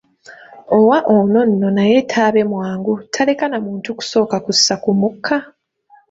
[0.77, 5.37] Owa ono nno naye taabe mwangu, taleka na muntu kusooka kussa ku mukka!